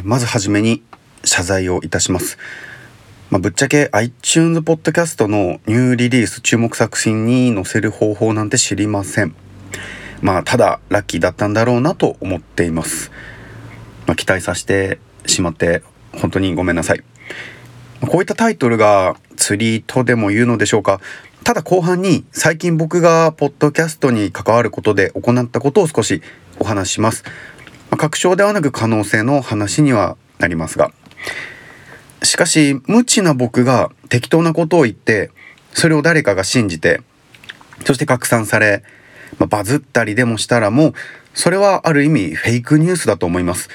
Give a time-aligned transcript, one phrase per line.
[0.00, 0.82] ー、まずはじめに
[1.24, 2.38] 謝罪をいたします。
[3.30, 9.34] まあ、ぶっちゃけ iTunes ポッドキャストのニューリリース注目作品に載せる方法なんて知りません。
[10.20, 13.10] まあ、ただラッキーだったんだろうなと思っています。
[14.06, 17.04] まあ、期待させてしまって本当にごめんなさい。
[18.08, 21.00] こういったタイトルが釣りとでも言うのでしょうか。
[21.44, 26.22] ただ後半に最近僕がポッドキャストに関わることで行ったことを少し
[26.58, 27.24] お話しします。
[27.90, 30.92] まあ、確証ではなく可能性の話にはなりますが。
[32.22, 35.30] しかし、無知な僕が適当なことを言って、
[35.72, 37.00] それを誰かが信じて、
[37.84, 38.82] そして拡散され、
[39.38, 40.94] まあ、バズったりでもしたらもう、
[41.34, 43.68] それはある意味フェイクニュースだと思います。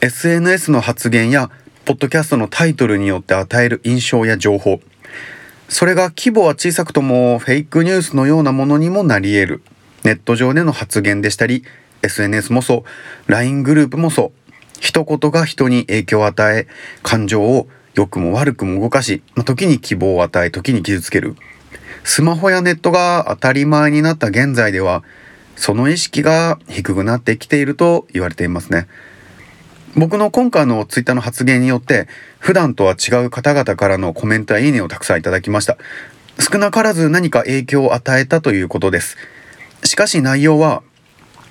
[0.00, 1.50] SNS の発言や、
[1.84, 4.80] ポッドキャストのタイトルによって与える印象や情報、
[5.68, 9.62] それが規模は小さくともフェイクニュースのようなものにもなり得る。
[10.02, 11.64] ネット上での発言でしたり、
[12.04, 12.84] SNS もそ
[13.28, 16.66] う、LINE グループもそう、一言が人に影響を与え、
[17.02, 21.36] 感情を良くも悪くも動かし、ま、時に希望を与え、時に傷つける。
[22.04, 25.02] スマホやネットが当たり前になった現在では、
[25.56, 28.86] その意識が低くなってきていると言われていますね。
[29.96, 35.78] 僕の今回のツイッターの発言によって、普段とは違う方々からのコメントやいいねをたくさんいただきました。
[36.40, 39.16] 少なからず何か影響を与えたということです。
[39.84, 40.82] しかし内容は、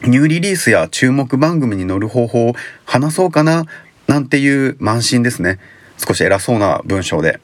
[0.06, 3.66] ニューリリースや注目番組に乗る方法を話そうかな
[4.08, 5.60] なんていう慢心ですね。
[5.98, 7.40] 少し偉そうな文章で。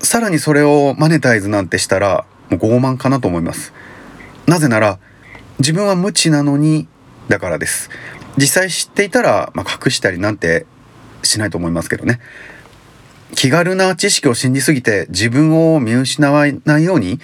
[0.00, 3.72] さらにそれをマネタイズなんてしたらもう傲慢かなと思います。
[4.46, 4.98] なぜなら
[5.58, 6.88] 自分は無知なのに
[7.28, 7.88] だからです。
[8.36, 10.66] 実際知っていたら、まあ、隠したりなんて
[11.22, 12.20] しないと思いますけどね。
[13.34, 17.18] 気軽な知識を信じすぎて自分を見失わないように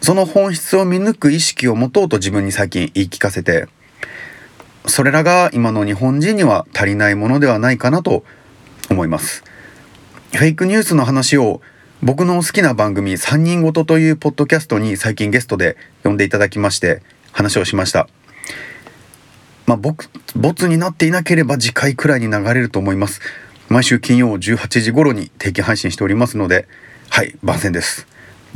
[0.00, 3.68] その本質を見抜く意識を持とうと自分に最近言い聞かせて、
[4.86, 8.24] それらが今の日本人には足りないものではないかなと
[8.90, 9.44] 思います。
[10.32, 11.60] フェイクニュースの話を
[12.02, 17.02] 僕の好きな番組3人ごとというポッドキャストに最近ゲストで呼んでいただきまして
[17.32, 18.08] 話をしました。
[19.66, 23.20] まあ、僕、ボツになっていなければ次回くらいに流れると思います。
[23.68, 26.66] 毎週金曜18時頃に定期配信しておりますので、
[27.10, 28.06] はい、番宣です。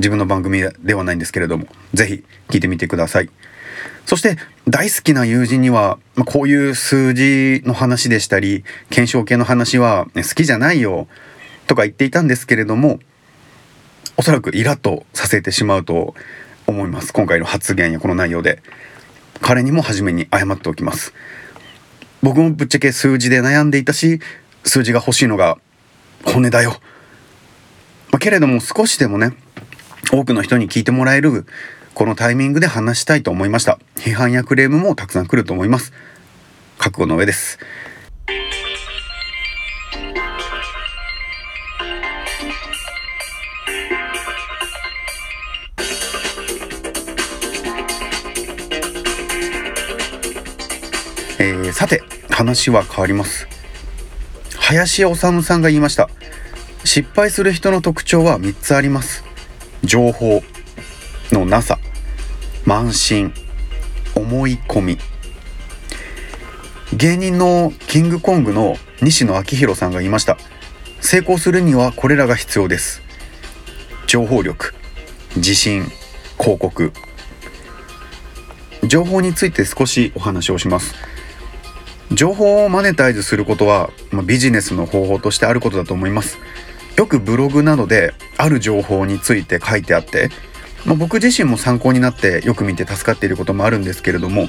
[0.02, 3.30] 自分の番組ではないんですけれども、ぜひ聞いてみてください。
[4.04, 4.36] そして
[4.68, 11.06] 大好きな友人には、まあ、こういう数字の話でしたり、検証系の話は、ね、好きじゃないよ
[11.68, 12.98] とか言っていたんですけれども、
[14.16, 16.16] おそらくイラッとさせてしまうと
[16.66, 17.12] 思います。
[17.12, 18.60] 今回の発言やこの内容で。
[19.40, 21.14] 彼にも初めに謝っておきます。
[22.22, 24.20] 僕もぶっちゃけ数字で悩んでいたし、
[24.64, 25.58] 数字が欲しいのが
[26.24, 26.76] 骨だよ。
[28.10, 29.32] まあ、けれども少しでもね、
[30.12, 31.46] 多くの人に聞いてもらえる
[31.94, 33.78] このタイミングで話したいと思いました。
[33.96, 35.94] 批判やクレームもたくさん来ると思います。
[36.76, 37.58] 覚悟の上です。
[51.38, 53.48] えー、さて話は変わります。
[54.58, 56.10] 林修さんが言いました。
[56.84, 59.31] 失敗する人の特徴は3つあります。
[59.84, 60.42] 情報
[61.32, 61.78] のなさ
[62.64, 63.32] 慢心
[64.14, 64.98] 思い込み。
[66.94, 70.36] 芸人のキングコングの西野昭弘さんが言いました。
[71.00, 73.02] 成功するにはこれらが必要です。
[74.06, 74.74] 情報力
[75.36, 75.84] 自信
[76.38, 76.92] 広告。
[78.84, 80.94] 情報について少しお話をします。
[82.12, 86.38] 情報をマネタイズすることは、まあ、ビジネスの方法としてあることだと思います。
[86.96, 90.30] よくブログなどである情報について書いてあって、
[90.84, 94.48] まあ、僕自身も参考になってよく見て助かっていることもあるんですけれども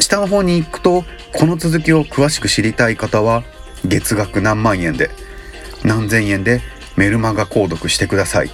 [0.00, 1.04] 下の方に行くと
[1.34, 3.42] この続きを詳しく知りたい方は
[3.84, 5.10] 月額何万円で
[5.84, 6.60] 何千円で
[6.96, 8.50] メルマガ購読してください。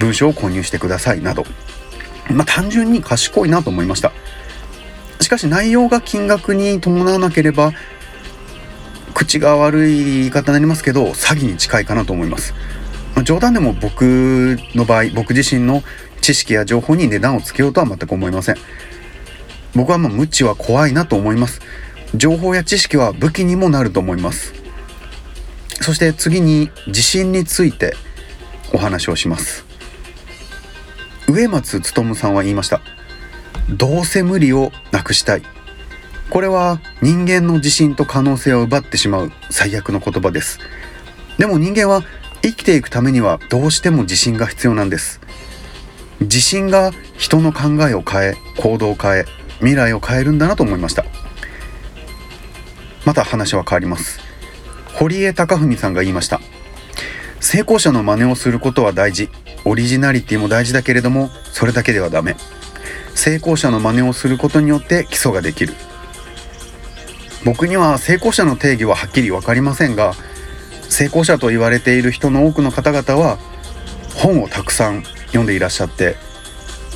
[0.00, 1.44] 文章を購入してくださいなど。
[2.30, 4.12] まあ単純に賢いなと思いました。
[5.20, 7.72] しかし内容が金額に伴わなければ
[9.24, 12.54] 口が悪い言い方になりますけど詐欺に近いかなと思います、
[13.14, 15.82] まあ、冗談でも僕の場合僕自身の
[16.22, 18.56] 知識や情報に値段をつけようとは全く思いません。
[19.74, 21.60] 僕はまあ無知は怖いなと思います。
[22.14, 24.54] 情報や知識は武器にもなると思います。
[25.80, 27.96] そして次に自信について
[28.72, 29.66] お話をします。
[31.28, 32.80] 植松勉さんは言いました。
[33.68, 35.51] どうせ無理をなくしたい。
[36.32, 40.60] これは人間の自信と可能性を奪ってしまう最悪の言葉です。
[41.36, 42.04] でも人間は
[42.40, 45.20] 生きていくためにはどうしても自信が必要なんです。
[46.20, 49.24] 自信が人の考えを変え行動を変え
[49.58, 51.04] 未来を変えるんだなと思いました。
[53.04, 54.18] また話は変わります。
[54.94, 56.40] 堀江貴文さんが言いました。
[57.40, 59.28] 成功者の真似をすることは大事。
[59.66, 62.36] オリジナリティも大事だけれどもそれだけではダメ。
[63.14, 65.74] 成功者の真似をすることによって基礎ができる。
[67.44, 70.14] 僕には成功者の定義ははっきり分かりませんが
[70.88, 73.38] 成功者と言われている人の多くの方々は
[74.14, 76.16] 本をたくさん読んでいらっしゃって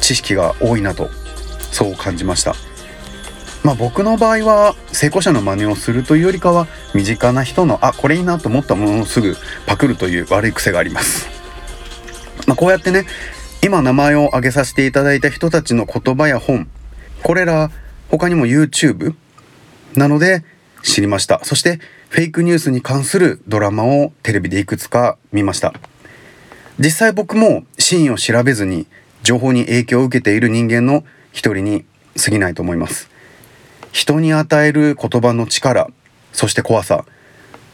[0.00, 1.08] 知識が多いなと
[1.72, 2.54] そう感じました。
[3.64, 9.34] まあ僕の場合は成功者の真似をするというよりかは身近な人のあこれいいなと思ったものをすぐ
[9.66, 11.28] パクるという悪い癖があります。
[12.46, 13.06] まあこうやってね
[13.64, 16.68] 今名前を挙げさせていただいた人たちの言葉や本
[17.24, 17.72] これら
[18.08, 19.16] 他にも YouTube
[19.98, 20.44] なので
[20.82, 21.44] 知りました。
[21.44, 25.74] そしてフェイクニュースに関するドラマをテレビでいくつか見ました。
[26.78, 28.86] 実際僕も真意を調べずに
[29.22, 31.84] 情報に影響を受けている人間の一人に
[32.22, 33.10] 過ぎないと思います。
[33.92, 35.88] 人に与える言葉の力
[36.32, 37.06] そして怖さ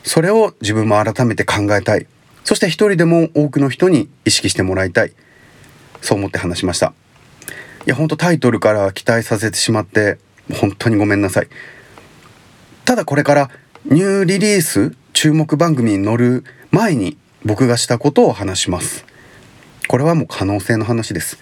[0.05, 2.07] それを自分も改めて考えたい。
[2.45, 5.13] そして一人でも多くの人に意識してもらいたい。
[6.01, 6.93] そう思って話しました。
[7.87, 10.19] いやほんとタイトルから期待させてしまって
[10.55, 11.49] 本当にごめんなさい。
[12.85, 13.51] ただこれから
[13.85, 19.05] ニューリリース注目番組に載る前に僕がしたことを話します。
[19.89, 21.39] これはもう可能性の話です。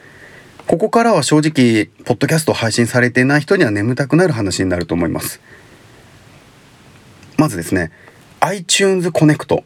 [0.66, 5.40] ここからは正直ポッドキャスト配信されていない人には眠たくなる話になると思います。
[7.36, 7.90] まずですね
[8.40, 9.64] iTunes コネクト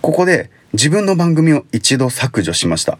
[0.00, 2.98] ここで自分の番組を一度削除しました。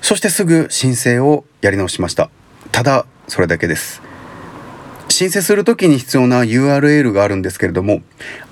[0.00, 2.30] そしてすぐ申請をやり直しました。
[2.72, 4.03] ただそれだけです。
[5.08, 8.02] 申請する時に必要な URL があるんですけれども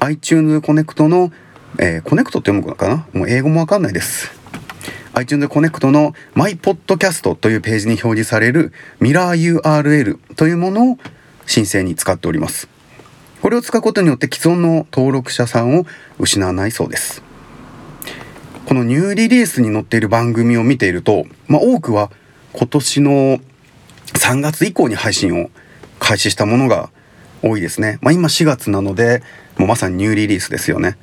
[0.00, 1.32] iTunes Connect の、
[1.78, 3.06] えー、コネクトって読むのかな？
[3.12, 4.30] もう英語もわかんないです。
[5.14, 10.98] iTunes Connect の MyPodcast というページに表示されるミラー URL というものを
[11.44, 12.68] 申請に使っております。
[13.42, 15.84] これを使うことによって既存の登録者さんを
[16.18, 17.22] 失わないそうです。
[18.66, 22.10] このニューリリースに載っている番組を見ていると、まあ、多くは
[22.52, 23.10] 今年の
[24.14, 25.50] 3月以降に配信を
[26.02, 26.90] 開始したものが
[27.42, 27.98] 多いですね。
[28.02, 29.22] まあ、今4月なので
[29.56, 30.98] もうまさにニューリリースですよね。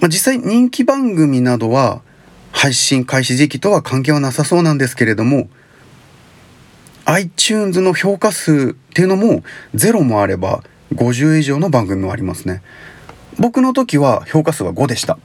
[0.00, 2.02] まあ、実際人気番組などは
[2.50, 5.48] 配信開始時期とは関係はなさそうなんですけれども
[7.04, 9.44] iTunes の評価数っていうのも
[9.74, 10.64] 0もあれば
[10.94, 12.62] 50以上の番組もありますね。
[13.38, 15.18] 僕の時は評価数は5でした。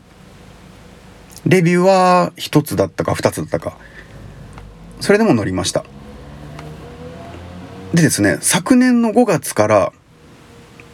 [1.45, 3.77] レビューは1つだったか2つだったか
[4.99, 5.85] それでも乗りました。
[7.93, 9.93] でですね昨年の5月から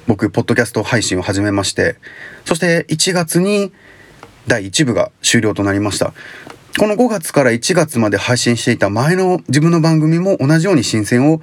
[0.08, 1.96] 僕ポッドキャスト配信を始めまして
[2.46, 3.72] そして1月に
[4.48, 6.14] 第1部が終了となりました。
[6.78, 11.40] この5月から1月まで配信していた前の自分の番組も同じように新鮮を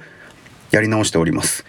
[0.71, 1.65] やり直しております。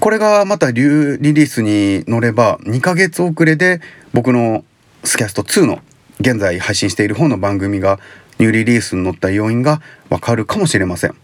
[0.00, 3.80] これがまたリリースに乗れば2ヶ月遅れで
[4.12, 4.64] 僕の
[5.04, 5.80] スキャスト2の
[6.20, 8.00] 現在配信している方の番組が
[8.38, 11.14] ニューリリースに載った要因がわかるかもしれません。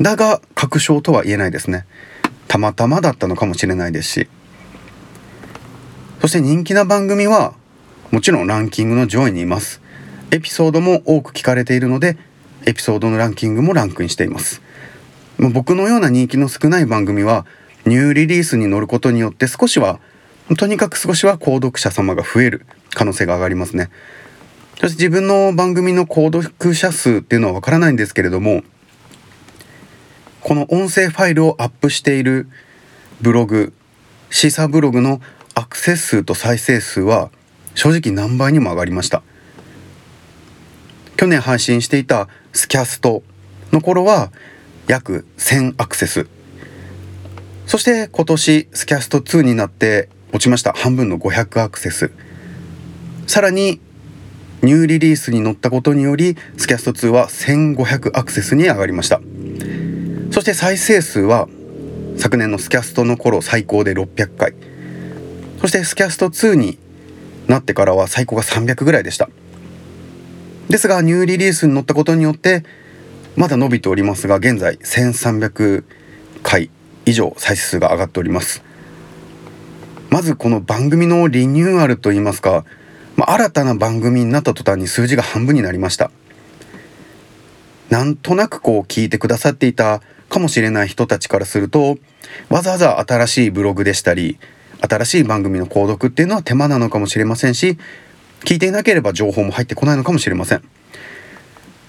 [0.00, 1.86] だが確証とは言えないですね。
[2.48, 4.28] たまたまだったのかもしれないですし。
[6.20, 7.54] そして人気な番組は
[8.10, 9.80] もちろんランキングの上位にいます。
[10.30, 12.16] エピソードも多く聞かれているので
[12.66, 14.62] エピソードのランキングもランクインしています。
[15.38, 17.46] 僕のような人気の少ない番組は
[17.84, 20.00] ニューリリースに乗ることによって少しは
[20.58, 23.90] とにかく少しは購読者様が増える可能性が上がりますね。
[24.80, 28.62] そして自分の番組の購読者数っていうのはわからないんですけれども
[30.44, 32.48] この音声ファイルをアップしている
[33.22, 33.72] ブログ
[34.28, 35.22] シーサーブログの
[35.54, 37.30] アクセス数と再生数は
[37.74, 39.22] 正直何倍にも上がりました。
[41.16, 43.22] 去年配信していたスキャスト
[43.72, 44.32] の頃は
[44.86, 46.26] 約1000アクセス。
[47.66, 50.74] そして今年スキャスト2になって落ちました。
[50.74, 52.10] 半分の500アクセス。
[53.26, 53.80] さらに
[54.60, 59.22] ニューリリースに載ったことによりスキャスト2は1500アクセスに上がりました。
[60.44, 61.48] して再生数は
[62.18, 64.54] 昨年のスキャストの頃最高で600回。
[65.58, 66.78] そしてスキャスト2に
[67.48, 69.30] なってからは最高が300ぐらいでした。
[70.68, 72.62] ですがニューリリースに載ったことによって
[73.36, 75.84] まだ伸びておりますが現在1300
[76.42, 76.68] 回
[77.06, 78.62] 以上再生数が上がっております。
[80.10, 82.66] まずこの番組のリニューアルといいますか、
[83.16, 86.10] まあ、新たな番組になった途端に数字が半分になりました。
[87.90, 91.98] なんとなくこう聞いてくださっていたかもしれない人たちからすると
[92.48, 94.38] わざわざ新しいブログでしたり
[94.80, 97.78] 新しい番組の購読っていうのは手間なのかもしれませんし
[98.44, 100.62] 聞いていなければ情報も入ってこないのかもしれません。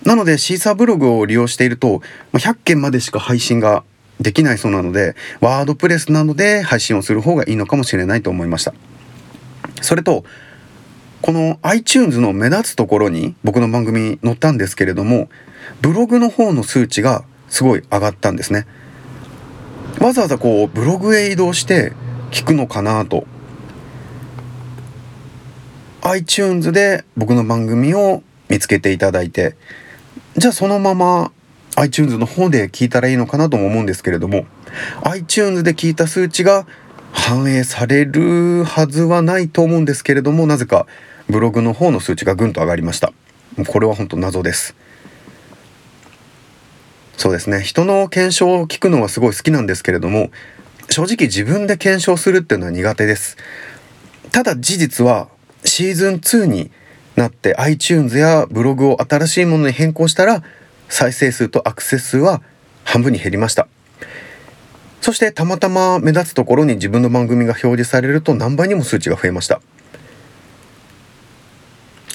[0.05, 2.01] なのでシーサーブログを利用していると
[2.33, 3.83] 100件までしか配信が
[4.21, 8.73] できないそうなのでワードプレスなどで配信をする方がいいのかもしれないと思いました。
[9.81, 10.23] それと
[11.21, 15.27] この iTunes の目立つところに僕の番組載ったんですけれども
[15.81, 18.65] ブログの方の数値がすごい上がったんですね。
[19.99, 21.93] わざわざこうブログへ移動して
[22.31, 23.25] 聞くのかなと。
[26.01, 29.55] iTunes で僕の番組を見つけていただいて
[30.37, 31.31] じゃあそのまま
[31.77, 34.45] iTunes の方で聞いたらいいのかなとも思うんですけれども
[35.03, 36.67] iTunes で聞いた数値が
[37.11, 40.85] 反映されるはずはないと思うんですけれどもなぜか
[41.27, 43.11] ブログの方の数値がぐんと上がりました。
[43.67, 44.75] これは本当謎です。
[47.17, 47.61] そうですね。
[47.61, 50.31] 人の検証を聞くのはすごい好きなんですけれども
[50.89, 53.37] 正直自分で検証するっていうのは苦手です。
[54.31, 55.29] ただ事実は
[55.63, 56.71] シーズン2に
[57.15, 60.43] なって iTunes やブログを新しいものに変更したら
[60.89, 62.41] 再生数とアクセス数は
[62.83, 63.67] 半分に減りました。
[65.01, 69.61] そしてたまたま目立つところに自分の番組が表示されると何倍にも数値が増えました。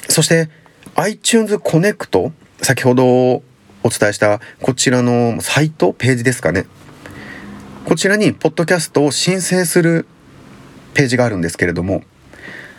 [0.08, 0.50] そして
[0.96, 3.42] iTunes コネクト先ほど
[3.82, 6.66] お伝えしたこちらのサイトページですかね。
[7.84, 10.06] こちらにポッドキャストを申請する
[10.94, 12.02] ページがあるんですけれども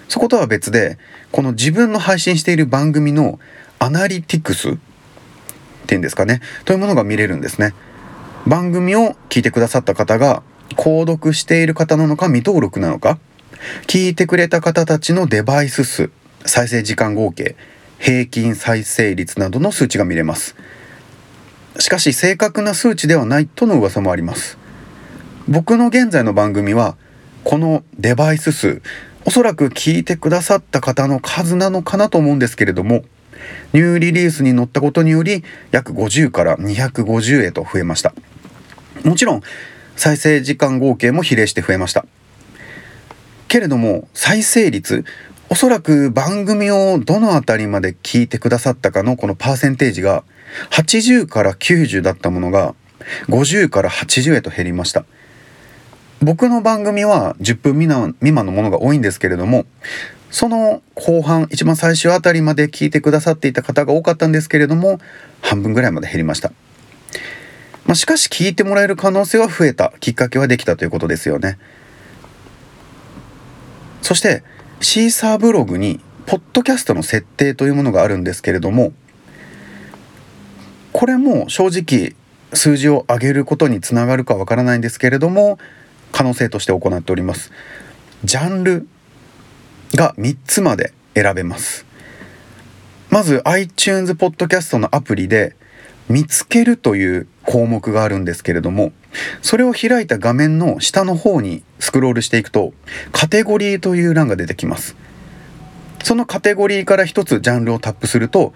[0.07, 0.97] そことは別で
[1.31, 3.39] この自分の配信している番組の
[3.79, 4.77] アナリティクスっ
[5.87, 7.73] ていうんですかねというものが見れるんですね。
[8.45, 10.43] 番組を聞いてくださった方が
[10.75, 13.19] 購読している方なのか未登録なのか
[13.87, 16.11] 聞いてくれた方たちのデバイス数
[16.45, 17.55] 再生時間合計
[17.99, 20.55] 平均再生率などの数値が見れます。
[21.79, 24.57] しかし正確な数値ではないとの噂もあります。
[25.47, 26.95] 僕の現在の番組は
[27.43, 28.81] このデバイス数
[29.25, 33.03] おそらく聞いてくださった方の数なのかなと思うんですけれども
[33.73, 38.13] ニューリリースに載ったことにより約50から250へと増えました。
[39.03, 39.41] もちろん
[39.95, 42.05] 再生時間合計も比例して増えました。
[43.47, 45.05] けれども再生率
[45.51, 50.23] おそらく番組をどの辺りまで聞いてくださったかのこのパーセンテージが
[50.69, 52.73] 80から90だったものが
[53.27, 55.03] 50から80へと減りました。
[56.21, 59.65] 僕の番組は10分未満のものが多いんですけれども
[60.29, 64.99] その後半一番最終あたりまで聞いてくださっていた方が多かったんですけれども
[65.41, 66.53] 半分ぐらいまで減りました、
[67.85, 71.57] まあ、しかし聞いてもらえる可能性は増えたきっかけはできたということですよね。
[74.01, 74.43] そして
[74.81, 78.93] シーサーブログにポッドキャストの設定というものがあるんですけれども
[80.91, 82.15] これも正直
[82.53, 85.59] 数字を上げることにつながるかわからないんですけれども
[86.11, 87.51] 可能性として行っております。
[88.25, 88.87] ジャンル
[89.95, 91.85] が3つまで選べます。
[93.09, 95.55] まず iTunes ポッドキャストのアプリで
[96.09, 98.91] 見つけるという項目があるんですけれども
[99.41, 102.73] それを開いた画面の下の方にスクロールしていくと
[103.11, 104.95] カテゴリーという欄が出てきます。
[106.03, 108.53] そのカテゴリーから一つジャンルをタップすると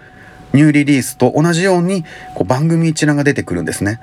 [0.52, 2.02] ニューリリースと同じように
[2.34, 4.00] こう番組一覧が出てくるんですね。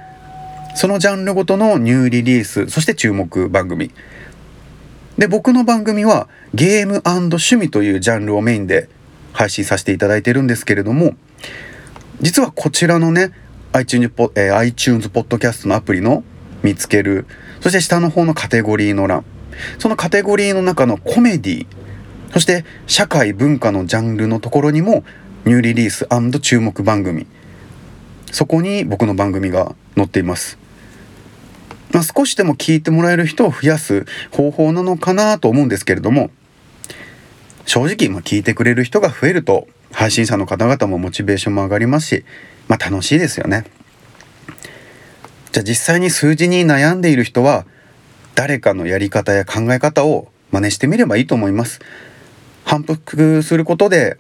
[0.76, 3.92] そのジャンルごとのニューリリースそして注目番組。
[5.18, 8.90] で僕の番組はゲーム趣味というジャンルをメインで
[9.32, 11.14] 配信させていただいてるんですけれども
[12.22, 13.32] 実はこちらのね
[13.74, 16.24] iTunes ポ,、えー、iTunes ポッドキャストのアプリの
[16.62, 17.26] 見つける。
[17.60, 19.26] そして下の方のカテゴリーの欄。
[19.80, 21.68] そのカテゴリーの中のコメディ
[22.34, 25.04] そして社会文化のジャンルのところにも
[25.46, 26.08] ニューリリース
[26.42, 27.28] 注目番組。
[28.32, 30.58] そこに僕の番組が載っています。
[31.92, 36.32] まあ、少しでも聞いてもらえる人を増やす方法なのかなと思うんですけれども。
[37.66, 42.26] 正直、まあ、聞いてくれる人が増えると配信者の方々もモチベーションも上がりますし、
[42.68, 43.64] まあ、楽しいですよね。
[45.52, 47.66] じゃあ実際に数字に悩んでいる人は
[48.36, 51.80] 誰かのやり方や考え方を真似してみればいいと思います。
[52.66, 54.18] 反復することで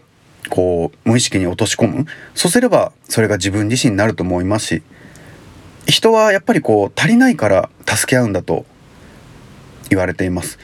[0.50, 4.84] こう無意識に落とし込むそうすればそれが自分自身になると思いますし
[5.88, 8.66] 人はやっぱりこう足りないから助け合うんだと
[9.90, 10.60] 言われています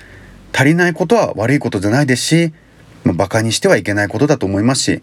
[0.53, 2.53] 足りないことは悪いことじゃないですし、
[3.03, 5.01] まあ、バカにしてはいけないことだと思いますし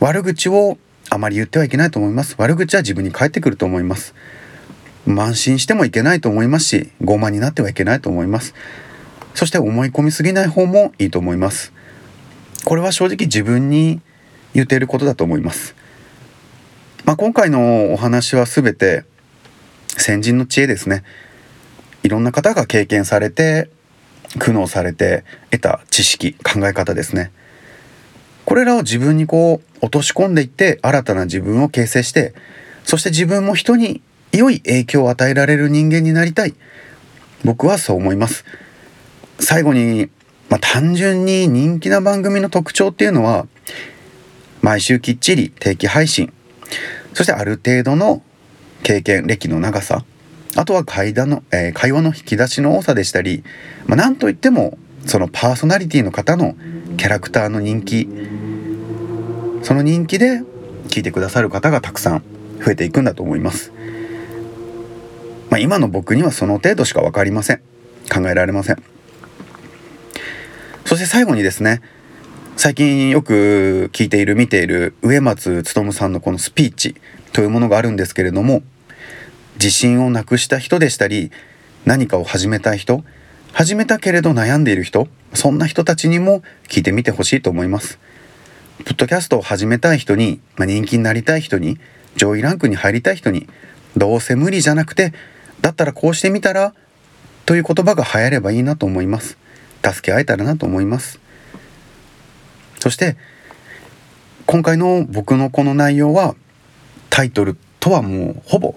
[0.00, 2.34] 悪口をあまり言ってはいけないと思います。
[2.38, 4.14] 悪口は自分に返ってくると思います。
[5.06, 8.54] 慢心してもいけないと思いますし傲慢になってはいけないと思います。
[9.34, 11.72] そして思い込みすぎない方もいいと思います。
[12.64, 14.00] これは正直自分に
[14.54, 15.76] 言っていることだと思います。
[17.04, 19.04] まあ、今回のお話は全て
[19.96, 21.04] 先人の知恵ですね。
[22.02, 23.68] いろんな方が経験されて
[24.38, 27.32] 苦悩されて得た知識考え方ですね。
[28.44, 32.34] これらを自分にこう落とし込んでいって新たな自分を形成して
[32.84, 34.00] そして自分も人に
[34.32, 36.54] 良い影響を与えられる人間になりたい。
[37.44, 38.44] 僕はそう思います。
[39.38, 40.08] 最後に、
[40.48, 43.46] まあ、単純に人気な番組の特徴っていうのは
[44.62, 46.32] 毎週きっちり定期配信。
[47.14, 48.22] そしてある程度の
[48.82, 50.04] 経験歴の長さ。
[50.56, 53.44] あとは会話の、えー、会話の引き出しの多さでしたり、
[53.86, 56.56] まあ、なんといってもそのパーソナリティの方の
[56.96, 58.08] キャラクターの人気
[59.62, 60.42] その人気で
[60.88, 62.22] 聞いてくださる方がたくさん
[62.64, 63.72] 増えていくんだと思います。
[65.50, 67.60] まあ、今の僕にはその程度しか分かりません。
[68.12, 68.82] 考えられません。
[70.84, 71.82] そして最後にですね、
[72.56, 76.96] 最近よく聞いている見ている植松勉さんのこのスピーチ
[77.32, 78.62] というものがあるんですけれども
[79.56, 81.30] 自信をなくした人でしたり
[81.84, 83.04] 何かを始めたい人
[83.52, 87.98] 始めたけれど悩んでいる人そんな人たちにも聞いてみてほしいと思います。
[88.84, 91.78] ポッドキャストを始めたい人に、まあ、人気になりたい人に
[92.14, 93.48] 上位ランクに入りたい人に
[93.96, 95.14] どうせ無理じゃなくて
[95.62, 96.74] だったらこうしてみたら
[97.46, 99.38] という言葉が流行ればいいなと思います。
[99.82, 101.20] 助け合えたらなと思います。
[102.78, 103.16] そして
[104.46, 106.36] 今回の僕のこの内容は
[107.08, 108.74] タイトルとはもうほぼ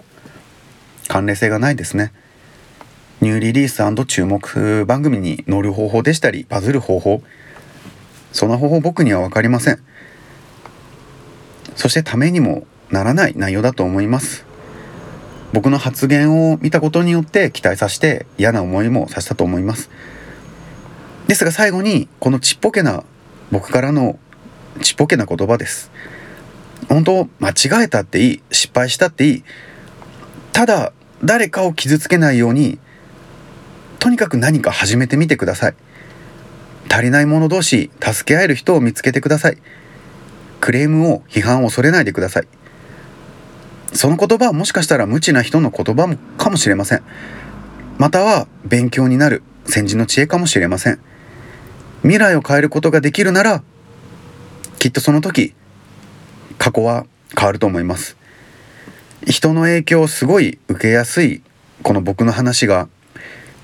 [1.10, 2.12] 関連性がないですね。
[3.20, 7.20] ニューリリース注目番組に乗る方法でしたりバズる方法。
[8.30, 9.82] その方法僕には分かりません。
[11.74, 14.46] そしてためにもならない内容だと思います。
[15.52, 19.90] 僕の発言を見たことによって期待させて嫌な思いもさせたと思います。
[21.26, 23.02] ですが最後にこのちっぽけな
[23.50, 24.16] 僕からの
[24.80, 25.90] ちっぽけな言葉です。
[26.88, 29.44] 本当間違えたっていい失敗したっていい。
[30.52, 30.92] ただ
[31.24, 32.78] 誰かを傷つけないように
[33.98, 35.74] とにかく何か始めてみてください。
[36.90, 39.58] 足りない者同士助け合える人を見つけてください。
[40.60, 42.48] クレームを批判を恐れないでください。
[43.92, 47.02] その言葉はもしかしたら無知な人の言葉もかもしれません。
[47.98, 51.00] または勉強になる先人の知恵かもしれません。
[52.02, 53.62] 未来を変えることができるなら
[54.78, 55.54] きっとその時
[56.56, 57.04] 過去は
[57.36, 58.19] 変わると思います。
[59.26, 61.42] 人の影響をすごい受けやすい
[61.82, 62.88] この僕の話が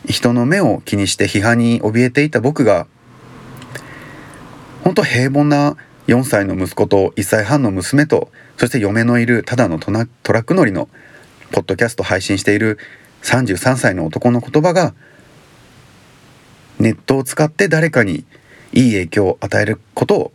[0.06, 2.86] 人の目を気にして批判に怯えていた僕が
[4.84, 10.88] 本当平凡な4歳の息子と1歳半の娘とそして嫁のいるただのトラック乗りの
[11.50, 12.78] ポッドキャスト配信している
[13.22, 14.94] 33歳の男の言葉が
[16.78, 18.24] ネットを使って誰かに
[18.72, 20.32] いい影響を与えることを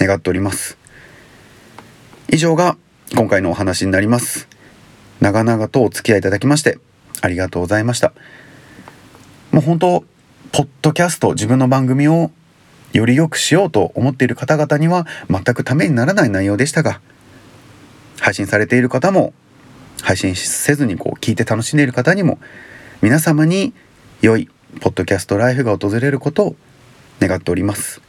[0.00, 0.78] 願っております。
[2.28, 2.76] 以上が
[3.14, 4.53] 今回のお話になります。
[5.20, 6.78] 長々とお付き合いいただきまして
[7.20, 8.12] ありがとうございました
[9.52, 10.04] もう本当
[10.52, 12.30] ポッドキャスト自分の番組を
[12.92, 17.00] より良くしようと思っている方々には全くためにならない内容でしたが
[18.20, 19.34] 配信されている方も
[20.02, 22.38] 配信せずにこう聞いて楽しんでいる方にも
[23.02, 23.72] 皆様に
[24.20, 24.48] 良い
[24.80, 26.56] ポッドキャストライフが訪れることを
[27.20, 28.00] 願っております。